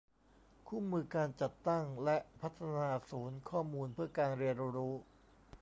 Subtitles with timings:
[0.67, 4.95] คู่มือการจัดตั้งและพัฒนาศูนย์ข้อมูลเพื่อการเรียนรู้